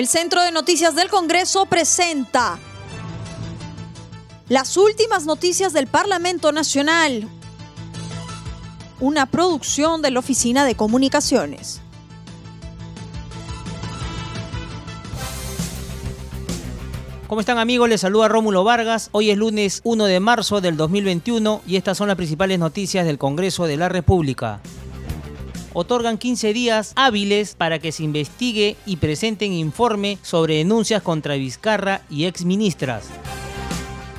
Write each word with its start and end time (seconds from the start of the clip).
El 0.00 0.08
Centro 0.08 0.42
de 0.42 0.50
Noticias 0.50 0.94
del 0.94 1.10
Congreso 1.10 1.66
presenta 1.66 2.58
las 4.48 4.78
últimas 4.78 5.26
noticias 5.26 5.74
del 5.74 5.88
Parlamento 5.88 6.52
Nacional, 6.52 7.28
una 8.98 9.26
producción 9.26 10.00
de 10.00 10.10
la 10.10 10.20
Oficina 10.20 10.64
de 10.64 10.74
Comunicaciones. 10.74 11.82
¿Cómo 17.26 17.42
están 17.42 17.58
amigos? 17.58 17.86
Les 17.90 18.00
saluda 18.00 18.28
Rómulo 18.28 18.64
Vargas. 18.64 19.10
Hoy 19.12 19.30
es 19.30 19.36
lunes 19.36 19.82
1 19.84 20.06
de 20.06 20.18
marzo 20.18 20.62
del 20.62 20.78
2021 20.78 21.60
y 21.66 21.76
estas 21.76 21.98
son 21.98 22.08
las 22.08 22.16
principales 22.16 22.58
noticias 22.58 23.04
del 23.04 23.18
Congreso 23.18 23.66
de 23.66 23.76
la 23.76 23.90
República 23.90 24.62
otorgan 25.72 26.18
15 26.18 26.52
días 26.52 26.92
hábiles 26.96 27.54
para 27.54 27.78
que 27.78 27.92
se 27.92 28.02
investigue 28.02 28.76
y 28.86 28.96
presenten 28.96 29.52
informe 29.52 30.18
sobre 30.22 30.56
denuncias 30.56 31.02
contra 31.02 31.34
Vizcarra 31.34 32.02
y 32.10 32.24
exministras. 32.24 33.04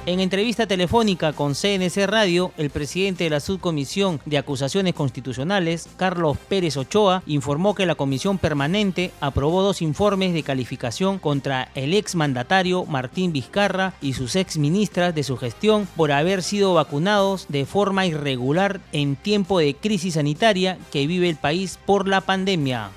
En 0.08 0.20
entrevista 0.20 0.66
telefónica 0.66 1.32
con 1.32 1.54
CNC 1.54 2.08
Radio, 2.08 2.52
el 2.58 2.72
presidente 2.72 3.26
de 3.26 3.30
la 3.30 3.40
Subcomisión 3.40 4.20
de 4.26 4.40
Acusaciones 4.40 4.96
Constitucionales, 4.96 5.88
Carlos 5.96 6.40
Pérez 6.50 6.76
Ochoa, 6.76 7.22
informó 7.28 7.76
que 7.76 7.86
la 7.86 7.94
comisión 7.94 8.40
permanente 8.40 9.12
aprobó 9.22 9.62
dos 9.62 9.84
informes 9.84 10.34
de 10.34 10.42
calificación 10.42 11.20
contra 11.20 11.70
el 11.76 11.94
exmandatario 11.94 12.84
Martín 12.86 13.32
Vizcarra 13.32 13.94
y 14.02 14.14
sus 14.14 14.36
exministras 14.36 15.14
de 15.14 15.22
su 15.22 15.38
gestión 15.38 15.88
por 15.96 16.12
haber 16.12 16.42
sido 16.42 16.74
vacunados 16.74 17.46
de 17.50 17.68
forma 17.68 18.08
irregular 18.08 18.82
en 18.94 19.16
tiempo 19.16 19.60
de 19.60 19.76
crisis 19.76 20.16
sanitaria 20.16 20.80
que 20.92 21.06
vive 21.06 21.30
el 21.30 21.36
país 21.36 21.78
por 21.86 22.08
la 22.08 22.22
pandemia 22.22 22.90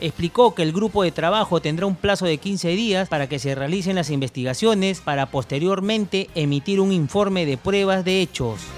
explicó 0.00 0.54
que 0.54 0.62
el 0.62 0.72
grupo 0.72 1.02
de 1.02 1.12
trabajo 1.12 1.60
tendrá 1.60 1.86
un 1.86 1.96
plazo 1.96 2.26
de 2.26 2.38
15 2.38 2.68
días 2.68 3.08
para 3.08 3.28
que 3.28 3.38
se 3.38 3.54
realicen 3.54 3.96
las 3.96 4.10
investigaciones 4.10 5.00
para 5.00 5.26
posteriormente 5.26 6.28
emitir 6.34 6.80
un 6.80 6.92
informe 6.92 7.46
de 7.46 7.56
pruebas 7.56 8.04
de 8.04 8.20
hechos. 8.20 8.70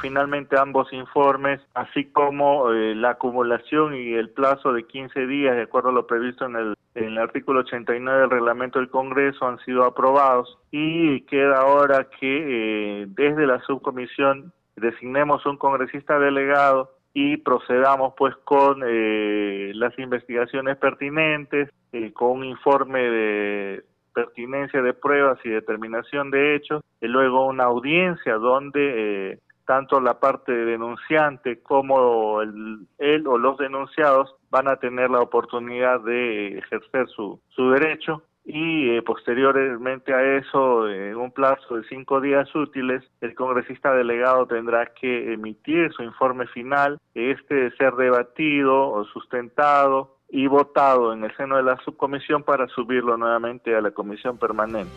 Finalmente 0.00 0.58
ambos 0.58 0.92
informes, 0.92 1.60
así 1.74 2.04
como 2.06 2.72
eh, 2.72 2.94
la 2.94 3.10
acumulación 3.10 3.94
y 3.94 4.14
el 4.14 4.30
plazo 4.30 4.72
de 4.72 4.84
15 4.84 5.26
días, 5.26 5.56
de 5.56 5.62
acuerdo 5.62 5.88
a 5.88 5.92
lo 5.92 6.06
previsto 6.06 6.44
en 6.44 6.56
el, 6.56 6.74
en 6.94 7.04
el 7.04 7.18
artículo 7.18 7.60
89 7.60 8.20
del 8.20 8.30
reglamento 8.30 8.78
del 8.78 8.90
Congreso, 8.90 9.46
han 9.46 9.58
sido 9.60 9.84
aprobados. 9.84 10.58
Y 10.70 11.22
queda 11.22 11.60
ahora 11.60 12.08
que 12.20 13.02
eh, 13.02 13.06
desde 13.08 13.46
la 13.46 13.60
subcomisión 13.62 14.52
designemos 14.76 15.46
un 15.46 15.56
congresista 15.56 16.18
delegado 16.18 16.95
y 17.18 17.38
procedamos 17.38 18.12
pues 18.14 18.36
con 18.44 18.82
eh, 18.86 19.72
las 19.74 19.98
investigaciones 19.98 20.76
pertinentes, 20.76 21.70
eh, 21.92 22.12
con 22.12 22.32
un 22.32 22.44
informe 22.44 23.00
de 23.00 23.84
pertinencia 24.12 24.82
de 24.82 24.92
pruebas 24.92 25.38
y 25.42 25.48
determinación 25.48 26.30
de 26.30 26.54
hechos, 26.54 26.84
y 27.00 27.06
luego 27.06 27.46
una 27.46 27.64
audiencia 27.64 28.34
donde 28.34 29.30
eh, 29.30 29.38
tanto 29.64 29.98
la 29.98 30.20
parte 30.20 30.52
denunciante 30.52 31.62
como 31.62 32.42
el, 32.42 32.86
él 32.98 33.26
o 33.26 33.38
los 33.38 33.56
denunciados 33.56 34.34
van 34.50 34.68
a 34.68 34.76
tener 34.76 35.08
la 35.08 35.20
oportunidad 35.20 36.00
de 36.02 36.58
ejercer 36.58 37.08
su, 37.08 37.40
su 37.48 37.70
derecho 37.70 38.24
y 38.46 38.90
eh, 38.90 39.02
posteriormente 39.02 40.14
a 40.14 40.38
eso, 40.38 40.88
en 40.88 41.16
un 41.16 41.32
plazo 41.32 41.76
de 41.76 41.88
cinco 41.88 42.20
días 42.20 42.48
útiles, 42.54 43.02
el 43.20 43.34
congresista 43.34 43.92
delegado 43.92 44.46
tendrá 44.46 44.86
que 44.94 45.32
emitir 45.32 45.92
su 45.92 46.04
informe 46.04 46.46
final, 46.46 47.00
este 47.14 47.54
de 47.54 47.70
ser 47.72 47.94
debatido 47.94 48.88
o 48.90 49.04
sustentado 49.06 50.18
y 50.28 50.46
votado 50.46 51.12
en 51.12 51.24
el 51.24 51.36
seno 51.36 51.56
de 51.56 51.64
la 51.64 51.76
subcomisión 51.84 52.44
para 52.44 52.68
subirlo 52.68 53.16
nuevamente 53.16 53.74
a 53.74 53.80
la 53.80 53.90
comisión 53.90 54.38
permanente. 54.38 54.92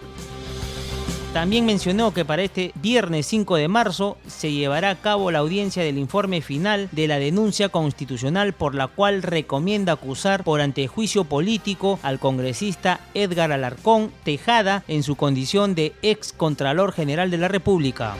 También 1.33 1.63
mencionó 1.63 2.11
que 2.11 2.25
para 2.25 2.41
este 2.41 2.71
viernes 2.81 3.27
5 3.27 3.57
de 3.57 3.67
marzo 3.67 4.17
se 4.25 4.51
llevará 4.51 4.89
a 4.89 4.95
cabo 4.95 5.29
la 5.29 5.39
audiencia 5.39 5.83
del 5.83 5.99
informe 5.99 6.41
final 6.41 6.89
de 6.91 7.07
la 7.07 7.19
denuncia 7.19 7.69
constitucional 7.69 8.53
por 8.53 8.73
la 8.73 8.87
cual 8.87 9.21
recomienda 9.21 9.93
acusar 9.93 10.43
por 10.43 10.59
antejuicio 10.59 11.25
político 11.25 11.99
al 12.01 12.17
congresista 12.17 12.99
Edgar 13.13 13.51
Alarcón 13.51 14.11
Tejada 14.23 14.83
en 14.87 15.03
su 15.03 15.15
condición 15.15 15.75
de 15.75 15.93
ex 16.01 16.33
Contralor 16.33 16.93
General 16.93 17.29
de 17.29 17.37
la 17.37 17.47
República. 17.47 18.15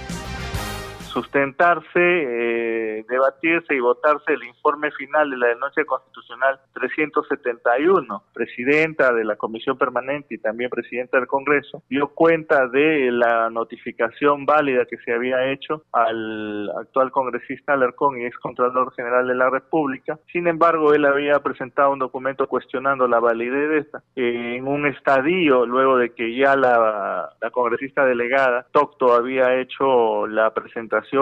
Sustentarse, 1.12 1.88
eh, 1.96 2.89
debatirse 3.08 3.76
y 3.76 3.80
votarse 3.80 4.34
el 4.34 4.44
informe 4.44 4.92
final 4.92 5.30
de 5.30 5.38
la 5.38 5.48
denuncia 5.48 5.86
constitucional 5.86 6.60
371. 6.74 8.24
Presidenta 8.34 9.14
de 9.14 9.24
la 9.24 9.36
Comisión 9.36 9.78
Permanente 9.78 10.36
y 10.36 10.38
también 10.38 10.70
presidenta 10.70 11.18
del 11.18 11.28
Congreso 11.28 11.84
dio 11.90 12.08
cuenta 12.10 12.68
de 12.68 13.12
la 13.12 13.50
notificación 13.50 14.46
válida 14.46 14.86
que 14.86 14.98
se 14.98 15.14
había 15.14 15.52
hecho 15.52 15.84
al 15.92 16.70
actual 16.78 17.12
congresista 17.12 17.74
Alarcón 17.74 18.20
y 18.20 18.26
ex 18.26 18.38
Contralor 18.38 18.94
General 18.94 19.28
de 19.28 19.36
la 19.36 19.50
República. 19.50 20.20
Sin 20.32 20.48
embargo, 20.48 20.94
él 20.94 21.06
había 21.06 21.40
presentado 21.40 21.92
un 21.92 22.00
documento 22.00 22.48
cuestionando 22.48 23.08
la 23.08 23.20
validez 23.20 23.70
de 23.70 23.78
esta 23.78 24.04
en 24.16 24.68
un 24.68 24.88
estadio 24.88 25.66
luego 25.66 25.98
de 25.98 26.12
que 26.14 26.36
ya 26.36 26.56
la, 26.56 27.30
la 27.40 27.52
congresista 27.52 28.06
delegada 28.06 28.66
Tocto 28.72 29.14
había 29.14 29.60
hecho 29.60 30.28
la 30.28 30.54
presentación 30.54 30.80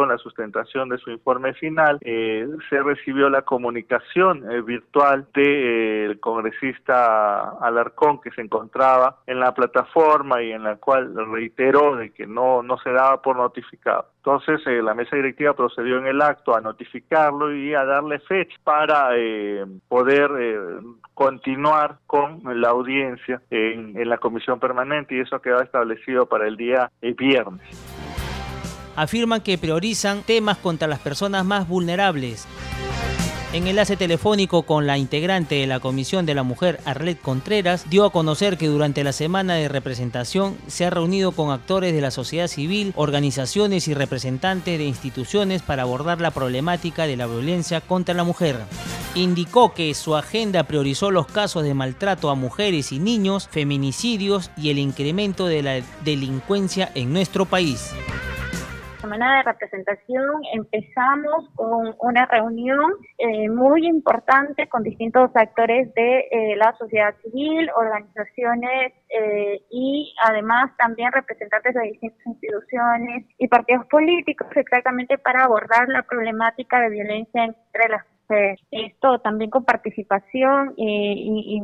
la 0.07 0.17
sustentación 0.17 0.89
de 0.89 0.97
su 0.97 1.11
informe 1.11 1.53
final, 1.53 1.66
eh, 2.01 2.47
se 2.69 2.81
recibió 2.81 3.29
la 3.29 3.41
comunicación 3.41 4.49
eh, 4.51 4.61
virtual 4.61 5.27
del 5.33 6.11
eh, 6.11 6.17
congresista 6.19 7.51
Alarcón 7.61 8.19
que 8.21 8.31
se 8.31 8.41
encontraba 8.41 9.19
en 9.27 9.39
la 9.39 9.53
plataforma 9.53 10.41
y 10.41 10.51
en 10.51 10.63
la 10.63 10.77
cual 10.77 11.13
reiteró 11.31 11.95
de 11.95 12.11
que 12.11 12.27
no, 12.27 12.63
no 12.63 12.77
se 12.79 12.91
daba 12.91 13.21
por 13.21 13.37
notificado. 13.37 14.07
Entonces 14.17 14.61
la 14.83 14.93
mesa 14.93 15.15
directiva 15.15 15.53
procedió 15.53 15.97
en 15.97 16.07
el 16.07 16.21
acto 16.21 16.55
a 16.55 16.59
notificarlo 16.59 17.55
y 17.55 17.73
a 17.73 17.85
darle 17.85 18.19
fecha 18.19 18.57
para 18.61 19.11
poder 19.87 20.29
continuar 21.13 21.99
con 22.07 22.41
la 22.59 22.69
audiencia 22.69 23.41
en, 23.49 23.97
en 23.97 24.09
la 24.09 24.17
comisión 24.17 24.59
permanente 24.59 25.15
y 25.15 25.21
eso 25.21 25.41
quedó 25.41 25.61
establecido 25.61 26.25
para 26.25 26.45
el 26.45 26.57
día 26.57 26.91
viernes 27.01 27.96
afirman 28.97 29.41
que 29.41 29.57
priorizan 29.57 30.23
temas 30.23 30.57
contra 30.57 30.87
las 30.87 30.99
personas 30.99 31.45
más 31.45 31.67
vulnerables. 31.67 32.45
En 33.53 33.65
enlace 33.65 33.95
telefónico 33.95 34.63
con 34.63 34.87
la 34.87 34.97
integrante 34.97 35.55
de 35.55 35.67
la 35.67 35.79
Comisión 35.79 36.25
de 36.25 36.35
la 36.35 36.43
Mujer, 36.43 36.81
Arlet 36.83 37.21
Contreras, 37.21 37.89
dio 37.89 38.03
a 38.03 38.11
conocer 38.11 38.57
que 38.57 38.67
durante 38.67 39.05
la 39.05 39.13
semana 39.13 39.55
de 39.55 39.69
representación 39.69 40.57
se 40.67 40.83
ha 40.83 40.89
reunido 40.89 41.31
con 41.31 41.51
actores 41.51 41.93
de 41.93 42.01
la 42.01 42.11
sociedad 42.11 42.47
civil, 42.47 42.91
organizaciones 42.97 43.87
y 43.87 43.93
representantes 43.93 44.77
de 44.77 44.83
instituciones 44.83 45.61
para 45.61 45.83
abordar 45.83 46.19
la 46.19 46.31
problemática 46.31 47.07
de 47.07 47.15
la 47.15 47.25
violencia 47.25 47.79
contra 47.79 48.13
la 48.13 48.25
mujer. 48.25 48.57
Indicó 49.15 49.73
que 49.73 49.93
su 49.93 50.17
agenda 50.17 50.63
priorizó 50.63 51.09
los 51.09 51.27
casos 51.27 51.63
de 51.63 51.73
maltrato 51.73 52.29
a 52.29 52.35
mujeres 52.35 52.91
y 52.91 52.99
niños, 52.99 53.47
feminicidios 53.49 54.51
y 54.57 54.71
el 54.71 54.79
incremento 54.79 55.45
de 55.45 55.63
la 55.63 55.81
delincuencia 56.03 56.91
en 56.95 57.13
nuestro 57.13 57.45
país 57.45 57.93
semana 59.07 59.37
de 59.37 59.43
representación 59.43 60.41
empezamos 60.53 61.49
con 61.55 61.95
una 61.99 62.25
reunión 62.25 62.91
eh, 63.17 63.47
muy 63.49 63.87
importante 63.87 64.67
con 64.67 64.83
distintos 64.83 65.31
actores 65.33 65.93
de 65.93 66.27
eh, 66.29 66.55
la 66.57 66.75
sociedad 66.77 67.15
civil, 67.23 67.69
organizaciones 67.77 68.91
eh, 69.07 69.61
y 69.71 70.13
además 70.21 70.71
también 70.77 71.13
representantes 71.13 71.73
de 71.73 71.81
distintas 71.83 72.25
instituciones 72.25 73.25
y 73.37 73.47
partidos 73.47 73.85
políticos 73.85 74.49
exactamente 74.53 75.17
para 75.17 75.45
abordar 75.45 75.87
la 75.87 76.03
problemática 76.03 76.81
de 76.81 76.89
violencia 76.89 77.45
entre 77.45 77.89
las 77.89 78.03
esto 78.71 79.19
también 79.19 79.49
con 79.49 79.63
participación 79.63 80.73
y, 80.77 81.61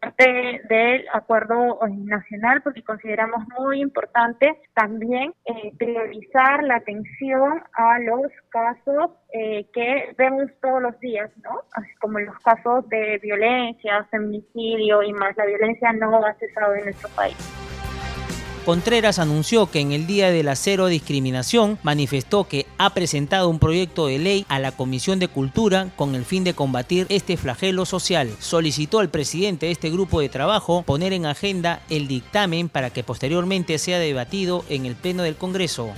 parte 0.00 0.60
del 0.68 1.04
acuerdo 1.12 1.78
nacional 1.88 2.62
porque 2.62 2.82
consideramos 2.82 3.44
muy 3.58 3.80
importante 3.80 4.58
también 4.74 5.32
eh, 5.44 5.72
priorizar 5.78 6.62
la 6.64 6.76
atención 6.76 7.62
a 7.72 7.98
los 8.00 8.32
casos 8.48 9.10
eh, 9.32 9.66
que 9.72 10.14
vemos 10.16 10.50
todos 10.60 10.82
los 10.82 10.98
días, 11.00 11.30
¿no? 11.42 11.62
Así 11.72 11.94
como 12.00 12.18
los 12.18 12.38
casos 12.40 12.88
de 12.88 13.18
violencia, 13.18 14.04
feminicidio 14.10 15.02
y 15.02 15.12
más. 15.12 15.36
La 15.36 15.46
violencia 15.46 15.92
no 15.92 16.24
ha 16.24 16.34
cesado 16.34 16.74
en 16.74 16.84
nuestro 16.84 17.08
país. 17.10 17.75
Contreras 18.66 19.20
anunció 19.20 19.70
que 19.70 19.78
en 19.78 19.92
el 19.92 20.08
Día 20.08 20.32
de 20.32 20.42
la 20.42 20.56
Cero 20.56 20.88
Discriminación 20.88 21.78
manifestó 21.84 22.48
que 22.48 22.66
ha 22.78 22.90
presentado 22.90 23.48
un 23.48 23.60
proyecto 23.60 24.08
de 24.08 24.18
ley 24.18 24.44
a 24.48 24.58
la 24.58 24.72
Comisión 24.72 25.20
de 25.20 25.28
Cultura 25.28 25.86
con 25.94 26.16
el 26.16 26.24
fin 26.24 26.42
de 26.42 26.52
combatir 26.52 27.06
este 27.08 27.36
flagelo 27.36 27.84
social. 27.84 28.28
Solicitó 28.40 28.98
al 28.98 29.08
presidente 29.08 29.66
de 29.66 29.72
este 29.72 29.88
grupo 29.88 30.20
de 30.20 30.30
trabajo 30.30 30.82
poner 30.82 31.12
en 31.12 31.26
agenda 31.26 31.80
el 31.90 32.08
dictamen 32.08 32.68
para 32.68 32.90
que 32.90 33.04
posteriormente 33.04 33.78
sea 33.78 34.00
debatido 34.00 34.64
en 34.68 34.84
el 34.84 34.96
Pleno 34.96 35.22
del 35.22 35.36
Congreso. 35.36 35.92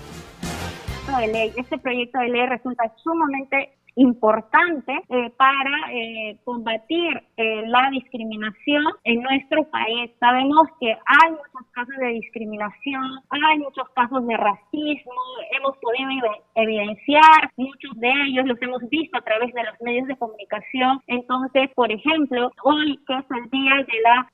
Este 1.57 1.79
proyecto 1.79 2.19
de 2.19 2.29
ley 2.29 2.47
resulta 2.49 2.93
sumamente 3.03 3.78
importante 3.99 4.93
eh, 5.09 5.31
para 5.37 5.93
eh, 5.93 6.39
combatir 6.45 7.21
eh, 7.37 7.65
la 7.67 7.91
discriminación 7.91 8.85
en 9.03 9.23
nuestro 9.23 9.65
país. 9.71 10.11
Sabemos 10.21 10.69
que 10.79 10.93
hay 10.93 11.31
muchos 11.31 11.73
casos 11.73 11.97
de 11.99 12.07
discriminación, 12.09 13.03
hay 13.31 13.59
muchos 13.59 13.89
casos 13.91 14.25
de 14.25 14.37
racismo, 14.37 15.21
hemos 15.51 15.77
podido 15.79 16.31
evidenciar 16.55 17.51
muchos 17.57 17.93
de 17.97 18.09
ellos, 18.29 18.47
los 18.47 18.63
hemos 18.63 18.89
visto 18.89 19.19
a 19.19 19.23
través 19.23 19.53
de 19.53 19.65
los 19.65 19.75
medios 19.81 20.07
de 20.07 20.17
comunicación. 20.17 21.01
Entonces, 21.09 21.69
por 21.75 21.91
ejemplo, 21.91 22.53
hoy 22.63 22.99
que 23.05 23.15
es 23.15 23.25
el 23.31 23.51
día 23.51 23.75
de 23.79 24.01
la, 24.03 24.29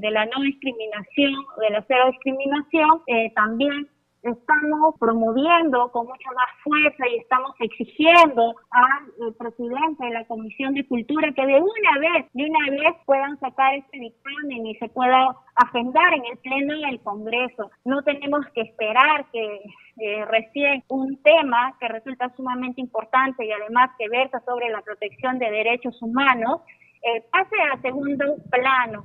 de 0.00 0.10
la 0.10 0.26
no 0.26 0.42
discriminación, 0.42 1.34
de 1.60 1.70
la 1.70 1.84
cero 1.86 2.10
discriminación, 2.10 3.02
también 3.34 3.88
estamos 4.22 4.94
promoviendo 4.98 5.90
con 5.92 6.06
mucha 6.06 6.30
más 6.32 6.48
fuerza 6.62 7.08
y 7.08 7.18
estamos 7.18 7.52
exigiendo 7.60 8.54
al 8.70 9.34
presidente 9.34 10.04
de 10.04 10.10
la 10.10 10.24
Comisión 10.26 10.74
de 10.74 10.86
Cultura 10.86 11.32
que 11.32 11.46
de 11.46 11.60
una 11.60 11.98
vez, 12.00 12.26
de 12.32 12.44
una 12.44 12.70
vez 12.70 12.96
puedan 13.06 13.38
sacar 13.38 13.74
este 13.74 13.98
dictamen 13.98 14.66
y 14.66 14.74
se 14.76 14.88
pueda 14.88 15.36
agendar 15.56 16.14
en 16.14 16.24
el 16.26 16.38
Pleno 16.38 16.74
del 16.86 17.00
Congreso. 17.00 17.70
No 17.84 18.02
tenemos 18.02 18.44
que 18.54 18.62
esperar 18.62 19.26
que 19.32 19.60
eh, 20.00 20.24
recién 20.26 20.84
un 20.88 21.20
tema 21.22 21.76
que 21.80 21.88
resulta 21.88 22.32
sumamente 22.36 22.80
importante 22.80 23.44
y 23.44 23.52
además 23.52 23.90
que 23.98 24.08
versa 24.08 24.40
sobre 24.44 24.70
la 24.70 24.82
protección 24.82 25.38
de 25.38 25.50
derechos 25.50 26.00
humanos 26.02 26.60
eh, 27.02 27.22
pase 27.30 27.56
a 27.72 27.80
segundo 27.80 28.36
plano. 28.50 29.04